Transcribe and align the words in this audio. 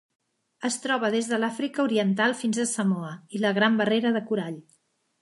Es 0.69 0.77
troba 0.85 1.11
des 1.15 1.29
de 1.33 1.39
l'Àfrica 1.43 1.85
Oriental 1.85 2.35
fins 2.41 2.63
a 2.65 2.67
Samoa 2.73 3.15
i 3.39 3.45
la 3.47 3.55
Gran 3.61 3.81
Barrera 3.83 4.19
de 4.21 4.29
Corall. 4.33 4.63